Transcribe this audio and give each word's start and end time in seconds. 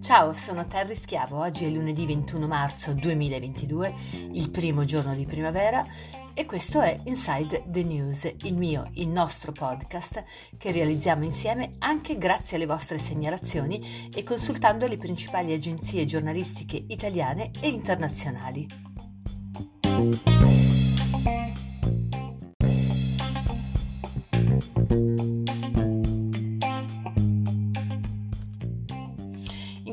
Ciao, 0.00 0.32
sono 0.32 0.66
Terry 0.66 0.94
Schiavo. 0.94 1.38
Oggi 1.38 1.64
è 1.64 1.68
lunedì 1.70 2.06
21 2.06 2.46
marzo 2.46 2.92
2022, 2.92 3.94
il 4.32 4.50
primo 4.50 4.84
giorno 4.84 5.14
di 5.14 5.24
primavera 5.24 5.84
e 6.34 6.44
questo 6.46 6.80
è 6.80 6.98
Inside 7.04 7.64
the 7.68 7.82
News, 7.84 8.30
il 8.42 8.56
mio, 8.56 8.90
il 8.94 9.08
nostro 9.08 9.52
podcast 9.52 10.24
che 10.58 10.72
realizziamo 10.72 11.24
insieme 11.24 11.70
anche 11.78 12.18
grazie 12.18 12.56
alle 12.56 12.66
vostre 12.66 12.98
segnalazioni 12.98 14.08
e 14.12 14.22
consultando 14.24 14.86
le 14.86 14.96
principali 14.96 15.52
agenzie 15.52 16.04
giornalistiche 16.06 16.84
italiane 16.88 17.50
e 17.60 17.68
internazionali. 17.68 18.66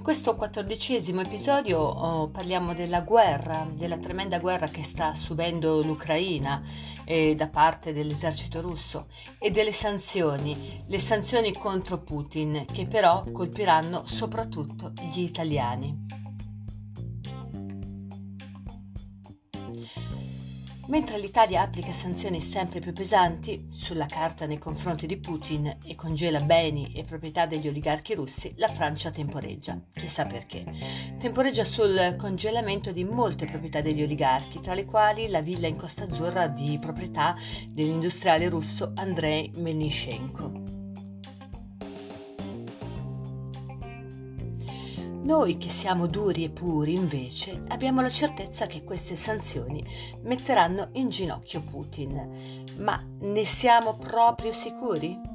In 0.02 0.08
questo 0.08 0.36
quattordicesimo 0.36 1.22
episodio 1.22 1.80
oh, 1.80 2.30
parliamo 2.30 2.74
della 2.74 3.02
guerra, 3.02 3.70
della 3.72 3.98
tremenda 3.98 4.40
guerra 4.40 4.66
che 4.66 4.82
sta 4.82 5.14
subendo 5.14 5.80
l'Ucraina 5.84 6.60
eh, 7.06 7.36
da 7.36 7.50
parte 7.50 7.94
dell'esercito 7.94 8.62
russo 8.62 9.06
e 9.38 9.52
delle 9.52 9.72
sanzioni, 9.72 10.84
le 10.88 10.98
sanzioni 10.98 11.54
contro 11.54 12.00
Putin 12.00 12.66
che 12.74 12.88
però 12.88 13.24
colpiranno 13.32 14.04
soprattutto 14.04 14.92
gli 15.00 15.20
italiani. 15.20 16.06
Mentre 20.92 21.18
l'Italia 21.18 21.62
applica 21.62 21.94
sanzioni 21.94 22.42
sempre 22.42 22.82
più 22.82 22.92
pesanti 22.92 23.68
sulla 23.72 24.08
carta 24.08 24.46
nei 24.46 24.58
confronti 24.58 25.08
di 25.08 25.16
Putin 25.16 25.78
e 25.86 25.96
congela 25.96 26.42
beni 26.42 26.92
e 26.94 27.06
proprietà 27.06 27.46
degli 27.46 27.70
oligarchi 27.70 28.14
russi, 28.14 28.54
la 28.58 28.68
Francia 28.68 29.10
temporeggia. 29.10 29.80
Chissà 29.94 30.26
perché. 30.26 30.66
Temporeggia 31.18 31.64
sul 31.64 32.18
congelamento 32.18 32.92
di 32.92 33.06
molte 33.06 33.46
proprietà 33.46 33.80
degli 33.80 34.04
oligarchi, 34.04 34.60
tra 34.60 34.74
le 34.74 34.84
quali 34.84 35.30
la 35.30 35.40
villa 35.40 35.68
in 35.68 35.78
Costa 35.78 36.04
Azzurra 36.04 36.48
di 36.48 36.78
proprietà 36.78 37.38
dell'industriale 37.70 38.50
russo 38.50 38.92
Andrei 38.94 39.50
Melnishenko. 39.56 40.71
Noi 45.24 45.58
che 45.58 45.70
siamo 45.70 46.08
duri 46.08 46.44
e 46.44 46.50
puri, 46.50 46.96
invece, 46.96 47.62
abbiamo 47.68 48.02
la 48.02 48.10
certezza 48.10 48.66
che 48.66 48.84
queste 48.84 49.16
sanzioni 49.16 49.86
metteranno 50.24 50.90
in 50.94 51.10
ginocchio 51.10 51.62
Putin. 51.62 52.66
Ma 52.78 53.02
ne 53.20 53.46
siamo 53.46 53.96
proprio 53.96 54.52
sicuri? 54.52 55.31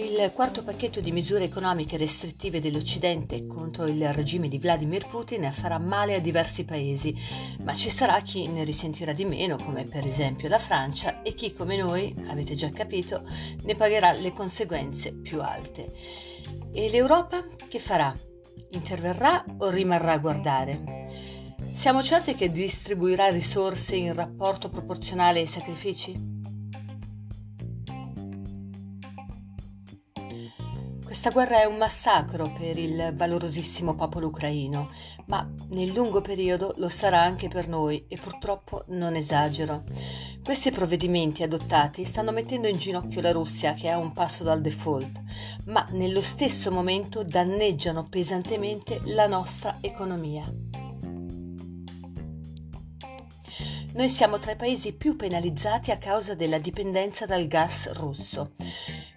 Il 0.00 0.30
quarto 0.32 0.62
pacchetto 0.62 1.00
di 1.00 1.10
misure 1.10 1.42
economiche 1.42 1.96
restrittive 1.96 2.60
dell'Occidente 2.60 3.44
contro 3.44 3.84
il 3.84 4.12
regime 4.12 4.46
di 4.46 4.56
Vladimir 4.56 5.08
Putin 5.08 5.50
farà 5.50 5.78
male 5.78 6.14
a 6.14 6.20
diversi 6.20 6.64
paesi, 6.64 7.12
ma 7.64 7.74
ci 7.74 7.90
sarà 7.90 8.20
chi 8.20 8.46
ne 8.46 8.62
risentirà 8.62 9.12
di 9.12 9.24
meno, 9.24 9.56
come 9.56 9.82
per 9.82 10.06
esempio 10.06 10.48
la 10.48 10.60
Francia, 10.60 11.22
e 11.22 11.34
chi 11.34 11.52
come 11.52 11.76
noi, 11.76 12.14
avete 12.28 12.54
già 12.54 12.68
capito, 12.68 13.24
ne 13.64 13.74
pagherà 13.74 14.12
le 14.12 14.32
conseguenze 14.32 15.12
più 15.12 15.42
alte. 15.42 15.92
E 16.72 16.88
l'Europa 16.90 17.44
che 17.66 17.80
farà? 17.80 18.14
Interverrà 18.70 19.44
o 19.58 19.68
rimarrà 19.68 20.12
a 20.12 20.18
guardare? 20.18 21.56
Siamo 21.74 22.04
certi 22.04 22.34
che 22.34 22.52
distribuirà 22.52 23.30
risorse 23.30 23.96
in 23.96 24.14
rapporto 24.14 24.68
proporzionale 24.68 25.40
ai 25.40 25.46
sacrifici? 25.46 26.37
Questa 31.18 31.34
guerra 31.34 31.62
è 31.62 31.64
un 31.64 31.78
massacro 31.78 32.52
per 32.56 32.78
il 32.78 33.10
valorosissimo 33.12 33.96
popolo 33.96 34.28
ucraino, 34.28 34.88
ma 35.26 35.52
nel 35.70 35.90
lungo 35.90 36.20
periodo 36.20 36.74
lo 36.76 36.88
sarà 36.88 37.20
anche 37.20 37.48
per 37.48 37.66
noi 37.66 38.04
e 38.06 38.16
purtroppo 38.22 38.84
non 38.90 39.16
esagero. 39.16 39.82
Questi 40.44 40.70
provvedimenti 40.70 41.42
adottati 41.42 42.04
stanno 42.04 42.30
mettendo 42.30 42.68
in 42.68 42.76
ginocchio 42.76 43.20
la 43.20 43.32
Russia 43.32 43.74
che 43.74 43.88
è 43.88 43.90
a 43.90 43.98
un 43.98 44.12
passo 44.12 44.44
dal 44.44 44.60
default, 44.60 45.20
ma 45.64 45.84
nello 45.90 46.22
stesso 46.22 46.70
momento 46.70 47.24
danneggiano 47.24 48.06
pesantemente 48.08 49.00
la 49.06 49.26
nostra 49.26 49.78
economia. 49.80 50.48
Noi 53.92 54.08
siamo 54.08 54.38
tra 54.38 54.52
i 54.52 54.56
paesi 54.56 54.92
più 54.92 55.16
penalizzati 55.16 55.90
a 55.90 55.98
causa 55.98 56.36
della 56.36 56.58
dipendenza 56.58 57.26
dal 57.26 57.48
gas 57.48 57.90
russo. 57.94 58.52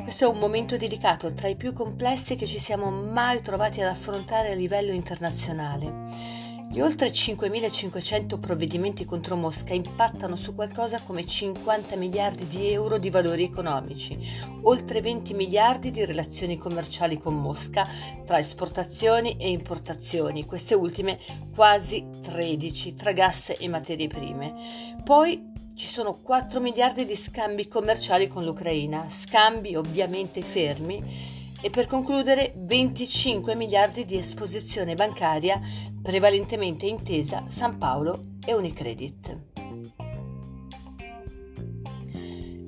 Questo 0.03 0.25
è 0.25 0.28
un 0.28 0.39
momento 0.39 0.78
delicato, 0.78 1.31
tra 1.34 1.47
i 1.47 1.56
più 1.56 1.73
complessi 1.73 2.35
che 2.35 2.47
ci 2.47 2.59
siamo 2.59 2.89
mai 2.89 3.41
trovati 3.41 3.81
ad 3.81 3.88
affrontare 3.88 4.51
a 4.51 4.56
livello 4.56 4.91
internazionale. 4.91 6.39
Gli 6.72 6.79
oltre 6.79 7.09
5.500 7.09 8.40
provvedimenti 8.40 9.06
contro 9.06 9.35
Mosca 9.35 9.73
impattano 9.73 10.35
su 10.35 10.56
qualcosa 10.56 11.01
come 11.01 11.25
50 11.25 11.97
miliardi 11.97 12.47
di 12.47 12.72
euro 12.72 12.97
di 12.97 13.09
valori 13.09 13.44
economici, 13.44 14.17
oltre 14.63 15.01
20 15.01 15.34
miliardi 15.34 15.91
di 15.91 16.03
relazioni 16.03 16.57
commerciali 16.57 17.17
con 17.17 17.35
Mosca 17.35 17.88
tra 18.25 18.40
esportazioni 18.40 19.35
e 19.38 19.50
importazioni, 19.50 20.45
queste 20.45 20.73
ultime 20.73 21.19
quasi 21.53 22.07
13 22.22 22.95
tra 22.95 23.11
gas 23.11 23.53
e 23.57 23.67
materie 23.67 24.07
prime. 24.07 24.95
Poi 25.03 25.51
ci 25.75 25.87
sono 25.87 26.19
4 26.21 26.59
miliardi 26.59 27.05
di 27.05 27.15
scambi 27.15 27.67
commerciali 27.67 28.27
con 28.27 28.43
l'Ucraina, 28.43 29.09
scambi 29.09 29.75
ovviamente 29.75 30.41
fermi, 30.41 31.39
e 31.61 31.69
per 31.69 31.85
concludere 31.85 32.53
25 32.55 33.55
miliardi 33.55 34.03
di 34.03 34.17
esposizione 34.17 34.95
bancaria 34.95 35.59
prevalentemente 36.01 36.87
intesa 36.87 37.43
San 37.47 37.77
Paolo 37.77 38.37
e 38.45 38.53
Unicredit. 38.53 39.50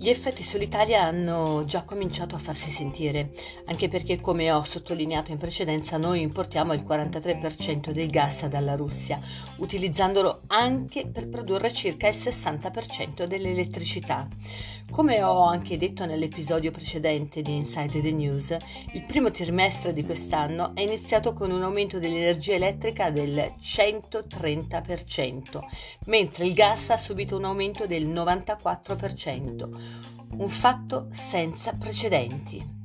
Gli 0.04 0.10
effetti 0.10 0.44
sull'Italia 0.44 1.02
hanno 1.02 1.64
già 1.64 1.84
cominciato 1.84 2.36
a 2.36 2.38
farsi 2.38 2.70
sentire, 2.70 3.32
anche 3.68 3.88
perché, 3.88 4.20
come 4.20 4.52
ho 4.52 4.62
sottolineato 4.62 5.32
in 5.32 5.38
precedenza, 5.38 5.96
noi 5.96 6.20
importiamo 6.20 6.74
il 6.74 6.84
43% 6.86 7.92
del 7.92 8.10
gas 8.10 8.46
dalla 8.48 8.76
Russia, 8.76 9.18
utilizzandolo 9.60 10.42
anche 10.48 11.08
per 11.08 11.30
produrre 11.30 11.72
circa 11.72 12.10
il 12.10 12.16
60% 12.16 13.24
dell'elettricità. 13.24 14.28
Come 14.92 15.24
ho 15.24 15.46
anche 15.46 15.78
detto 15.78 16.06
nell'episodio 16.06 16.70
precedente 16.70 17.42
di 17.42 17.56
Inside 17.56 18.02
the 18.02 18.12
News, 18.12 18.58
il 18.92 19.06
primo 19.06 19.32
trimestre 19.32 19.94
di 19.94 20.06
quest'anno 20.06 20.76
è 20.76 20.82
iniziato 20.82 21.32
con 21.32 21.50
un 21.50 21.64
aumento 21.64 21.98
dell'energia 21.98 22.56
elettrica 22.56 23.10
del 23.10 23.54
130%, 23.60 25.62
mentre 26.08 26.46
il 26.46 26.54
gas 26.54 26.90
ha 26.90 26.98
subito 26.98 27.38
un 27.38 27.46
aumento 27.46 27.88
del 27.88 28.06
94% 28.06 29.93
un 30.38 30.50
fatto 30.50 31.08
senza 31.12 31.74
precedenti. 31.74 32.82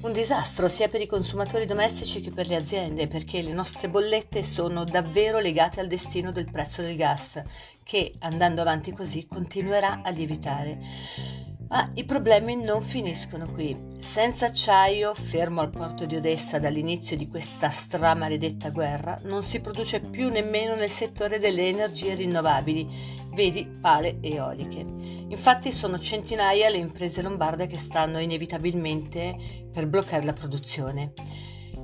Un 0.00 0.12
disastro 0.12 0.68
sia 0.68 0.86
per 0.86 1.00
i 1.00 1.06
consumatori 1.06 1.66
domestici 1.66 2.20
che 2.20 2.30
per 2.30 2.46
le 2.46 2.54
aziende, 2.54 3.08
perché 3.08 3.42
le 3.42 3.52
nostre 3.52 3.88
bollette 3.88 4.42
sono 4.42 4.84
davvero 4.84 5.40
legate 5.40 5.80
al 5.80 5.88
destino 5.88 6.30
del 6.30 6.48
prezzo 6.50 6.80
del 6.80 6.96
gas, 6.96 7.42
che 7.82 8.14
andando 8.20 8.60
avanti 8.60 8.92
così 8.92 9.26
continuerà 9.26 10.02
a 10.02 10.10
lievitare. 10.10 11.45
Ma 11.68 11.90
i 11.94 12.04
problemi 12.04 12.54
non 12.54 12.80
finiscono 12.80 13.50
qui. 13.50 13.76
Senza 13.98 14.46
acciaio, 14.46 15.14
fermo 15.14 15.60
al 15.60 15.70
porto 15.70 16.06
di 16.06 16.14
Odessa 16.14 16.60
dall'inizio 16.60 17.16
di 17.16 17.26
questa 17.26 17.70
stramaledetta 17.70 18.70
guerra, 18.70 19.18
non 19.24 19.42
si 19.42 19.60
produce 19.60 20.00
più 20.00 20.28
nemmeno 20.28 20.76
nel 20.76 20.88
settore 20.88 21.40
delle 21.40 21.66
energie 21.68 22.14
rinnovabili, 22.14 22.86
vedi 23.34 23.66
pale 23.80 24.18
eoliche. 24.20 24.86
Infatti 25.28 25.72
sono 25.72 25.98
centinaia 25.98 26.68
le 26.68 26.76
imprese 26.76 27.20
lombarde 27.20 27.66
che 27.66 27.78
stanno 27.78 28.20
inevitabilmente 28.20 29.36
per 29.72 29.88
bloccare 29.88 30.24
la 30.24 30.32
produzione 30.32 31.12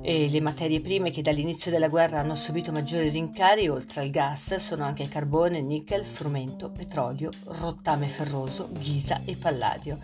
e 0.02 0.28
le 0.28 0.40
materie 0.40 0.80
prime 0.80 1.10
che 1.10 1.22
dall'inizio 1.22 1.70
della 1.70 1.88
guerra 1.88 2.18
hanno 2.18 2.34
subito 2.34 2.72
maggiori 2.72 3.08
rincari 3.08 3.68
oltre 3.68 4.00
al 4.00 4.10
gas 4.10 4.56
sono 4.56 4.82
anche 4.82 5.06
carbone, 5.06 5.60
nickel, 5.60 6.04
frumento, 6.04 6.72
petrolio, 6.72 7.30
rottame 7.44 8.08
ferroso, 8.08 8.68
ghisa 8.72 9.22
e 9.24 9.36
palladio. 9.36 10.00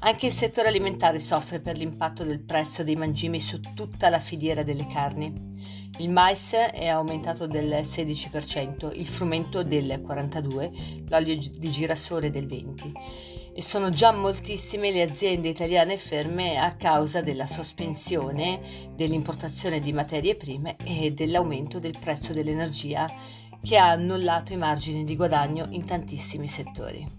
Anche 0.00 0.26
il 0.26 0.32
settore 0.32 0.68
alimentare 0.68 1.18
soffre 1.18 1.60
per 1.60 1.78
l'impatto 1.78 2.24
del 2.24 2.40
prezzo 2.40 2.84
dei 2.84 2.94
mangimi 2.94 3.40
su 3.40 3.58
tutta 3.74 4.10
la 4.10 4.20
filiera 4.20 4.62
delle 4.62 4.86
carni. 4.86 5.56
Il 5.98 6.10
mais 6.10 6.52
è 6.52 6.86
aumentato 6.86 7.46
del 7.46 7.80
16%, 7.82 8.90
il 8.94 9.06
frumento 9.06 9.64
del 9.64 10.02
42%, 10.06 11.08
l'olio 11.08 11.36
di 11.36 11.70
girasole 11.70 12.30
del 12.30 12.46
20% 12.46 13.17
e 13.58 13.62
sono 13.62 13.90
già 13.90 14.12
moltissime 14.12 14.92
le 14.92 15.02
aziende 15.02 15.48
italiane 15.48 15.96
ferme 15.96 16.58
a 16.58 16.76
causa 16.76 17.22
della 17.22 17.44
sospensione 17.44 18.60
dell'importazione 18.94 19.80
di 19.80 19.92
materie 19.92 20.36
prime 20.36 20.76
e 20.84 21.10
dell'aumento 21.10 21.80
del 21.80 21.98
prezzo 21.98 22.32
dell'energia 22.32 23.12
che 23.60 23.76
ha 23.76 23.90
annullato 23.90 24.52
i 24.52 24.56
margini 24.56 25.02
di 25.02 25.16
guadagno 25.16 25.66
in 25.70 25.84
tantissimi 25.84 26.46
settori. 26.46 27.17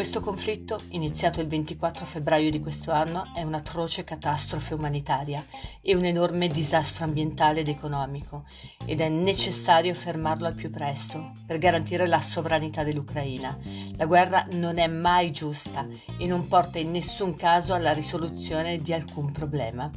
Questo 0.00 0.20
conflitto, 0.20 0.80
iniziato 0.92 1.42
il 1.42 1.46
24 1.46 2.06
febbraio 2.06 2.50
di 2.50 2.58
questo 2.58 2.90
anno, 2.90 3.34
è 3.34 3.42
un'atroce 3.42 4.02
catastrofe 4.02 4.72
umanitaria 4.72 5.44
e 5.82 5.94
un 5.94 6.06
enorme 6.06 6.48
disastro 6.48 7.04
ambientale 7.04 7.60
ed 7.60 7.68
economico 7.68 8.46
ed 8.86 9.02
è 9.02 9.10
necessario 9.10 9.92
fermarlo 9.92 10.46
al 10.46 10.54
più 10.54 10.70
presto 10.70 11.32
per 11.44 11.58
garantire 11.58 12.06
la 12.06 12.22
sovranità 12.22 12.82
dell'Ucraina. 12.82 13.58
La 13.98 14.06
guerra 14.06 14.46
non 14.52 14.78
è 14.78 14.86
mai 14.86 15.32
giusta 15.32 15.86
e 16.18 16.26
non 16.26 16.48
porta 16.48 16.78
in 16.78 16.92
nessun 16.92 17.36
caso 17.36 17.74
alla 17.74 17.92
risoluzione 17.92 18.78
di 18.78 18.94
alcun 18.94 19.30
problema. 19.32 19.90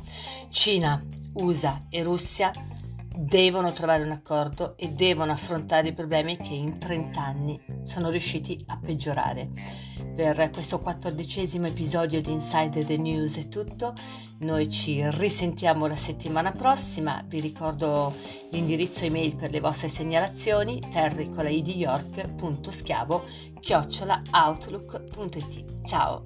Cina, 0.49 1.01
USA 1.35 1.79
e 1.89 2.03
Russia 2.03 2.51
devono 3.15 3.71
trovare 3.71 4.03
un 4.03 4.11
accordo 4.11 4.75
e 4.77 4.89
devono 4.89 5.31
affrontare 5.31 5.87
i 5.89 5.93
problemi 5.93 6.37
che 6.37 6.53
in 6.53 6.79
30 6.79 7.21
anni 7.21 7.61
sono 7.83 8.09
riusciti 8.09 8.63
a 8.67 8.77
peggiorare. 8.77 9.49
Per 10.15 10.49
questo 10.51 10.79
quattordicesimo 10.79 11.67
episodio 11.67 12.19
di 12.21 12.31
Inside 12.31 12.85
the 12.85 12.97
News 12.97 13.37
è 13.37 13.47
tutto, 13.47 13.93
noi 14.39 14.67
ci 14.69 15.07
risentiamo 15.11 15.85
la 15.87 15.95
settimana 15.95 16.51
prossima, 16.51 17.23
vi 17.25 17.39
ricordo 17.39 18.13
l'indirizzo 18.51 19.05
email 19.05 19.35
per 19.35 19.49
le 19.51 19.59
vostre 19.59 19.89
segnalazioni 19.89 20.81
terricolaidyork.schiavo 20.91 23.23
chiocciolaoutlook.it. 23.59 25.81
Ciao! 25.83 26.23